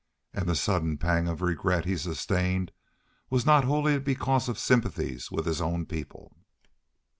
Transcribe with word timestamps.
And 0.33 0.49
the 0.49 0.55
sudden 0.55 0.97
pang 0.97 1.27
of 1.27 1.43
regret 1.43 1.85
he 1.85 1.95
sustained 1.95 2.71
was 3.29 3.45
not 3.45 3.65
wholly 3.65 3.99
because 3.99 4.49
of 4.49 4.57
sympathies 4.57 5.29
with 5.29 5.45
his 5.45 5.61
own 5.61 5.85
people. 5.85 6.35